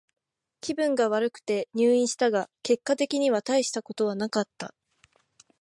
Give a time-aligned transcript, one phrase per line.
[0.61, 4.73] 気分が悪くて入院したが、結果的にはたいしたことはなかった。